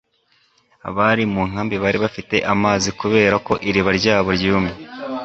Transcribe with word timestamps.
Abari 0.89 1.23
mu 1.33 1.41
nkambi 1.49 1.75
bari 1.83 1.97
bafite 2.05 2.35
amazi 2.53 2.89
kubera 2.99 3.35
ko 3.47 3.53
iriba 3.69 3.91
ryabo 3.99 4.29
ryumye 4.39 4.73